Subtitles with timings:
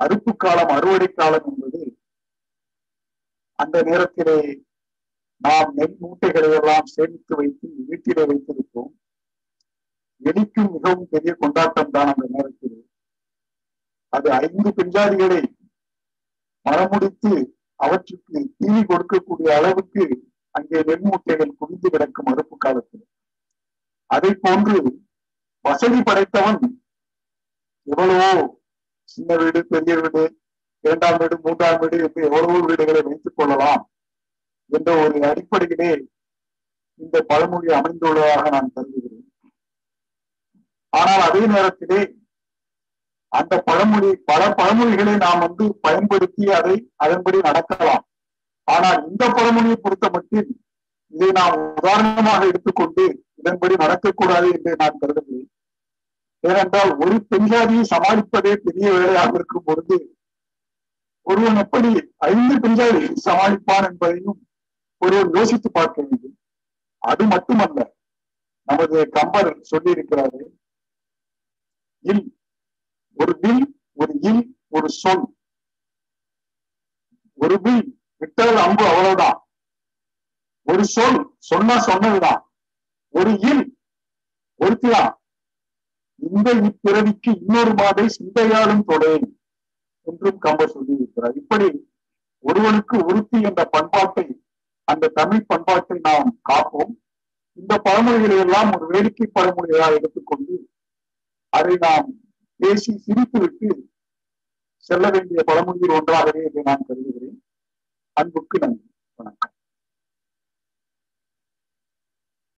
[0.00, 1.82] அறுப்பு காலம் அறுவடை காலம் என்பது
[3.58, 4.38] அந்த நேரத்திலே
[5.44, 8.90] நாம் நெல் மூட்டைகளை எல்லாம் சேமித்து வைத்து வீட்டிலே வைத்திருப்போம்.
[10.20, 12.78] எலிக்கும் மிகவும் பெரிய கொண்டாட்டம் தான் அந்த நேரத்தில்.
[14.12, 15.40] அது ஐந்து பெஞ்சாதிகளை
[16.66, 17.32] மரமுடித்து
[17.80, 20.04] அவற்றுக்கு தீனி கொடுக்கக்கூடிய அளவுக்கு
[20.54, 23.06] அங்கே நெல் மூட்டைகள் குவிந்து கிடக்கும் அறுப்பு காலத்தில்.
[24.10, 24.78] அதை போன்று
[25.64, 26.60] வசதி படைத்தவன்
[27.86, 28.30] எவ்வளவோ
[29.12, 30.22] சின்ன வீடு பெரிய வீடு
[30.84, 33.82] இரண்டாம் வீடு மூன்றாம் வீடு என்று எவ்வளவோ வீடுகளை வைத்துக் கொள்ளலாம்
[34.70, 35.90] என்ற ஒரு அடிப்படையிலே
[37.00, 39.24] இந்த பழமொழி அமைந்துள்ளதாக நான் கருதுகிறேன்.
[40.92, 42.00] ஆனால் அதே நேரத்திலே
[43.32, 48.04] அந்த பழமொழி பல பழமொழிகளை நாம் வந்து பயன்படுத்தி அதை அதன்படி நடக்கலாம்.
[48.68, 50.48] ஆனால் இந்த பழமொழியை பொறுத்த மட்டும்
[51.12, 53.04] இதை நாம் உதாரணமாக எடுத்துக்கொண்டு
[53.40, 55.50] இதன்படி நடக்கக்கூடாது என்று நான் கருதுகிறேன்.
[56.48, 59.96] ஏனென்றால் ஒரு பெண்ஜாதியை சமாளிப்பதே பெரிய வேலையாக இருக்கும் பொழுது
[61.26, 64.38] ஒருவன் எப்படி ஐந்து பெண்ஜாதியை சமாளிப்பான் என்பதையும்
[65.02, 66.36] ஒருவன் யோசித்து பார்க்க வேண்டும்.
[67.02, 67.80] அது மட்டுமல்ல
[68.68, 70.40] நமது கம்பர் சொல்லி இருக்கிறாரு
[72.04, 72.24] இல்
[73.16, 75.24] ஒரு வில் ஒரு இல் ஒரு சொல்.
[77.38, 77.84] ஒரு வில்
[78.16, 79.38] விட்டது அம்பு அவ்வளவுதான்.
[80.66, 82.40] ஒரு சொல் சொன்னா சொன்னதுதான்.
[83.14, 83.64] ஒரு இல்
[84.60, 85.12] ஒருத்திதான்.
[86.16, 89.26] இந்த இப்பிறவிக்கு இன்னொரு மாதை சிந்தையாலும் தொடேன்
[90.02, 91.36] என்றும் கம்பர் சொல்லியிருக்கிறார்.
[91.36, 91.88] இப்படி
[92.38, 94.44] ஒருவனுக்கு உறுத்தி என்ற பண்பாட்டை
[94.84, 96.94] அந்த தமிழ் பண்பாட்டை நாம் காப்போம்.
[97.52, 100.70] இந்த பழமொழிகளை எல்லாம் ஒரு வேடிக்கை பழமொழிகளாக எடுத்துக்கொண்டு
[101.48, 102.20] அதை நாம்
[102.56, 103.68] பேசி சிரித்துவிட்டு
[104.76, 107.44] செல்ல வேண்டிய பழமொழியில் ஒன்றாகவே இதை நான் கருதுகிறேன்.
[108.12, 108.85] அன்புக்கு நன்றி.